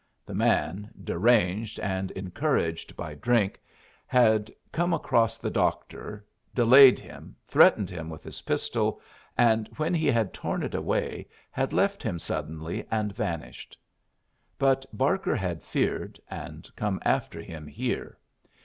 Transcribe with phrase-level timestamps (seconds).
[0.25, 3.59] The man, deranged and encouraged by drink,
[4.07, 8.99] had come across the doctor, delayed him, threatened him with his pistol,
[9.37, 13.77] and when he had torn it away, had left him suddenly and vanished.
[14.57, 18.17] But Barker had feared, and come after him here.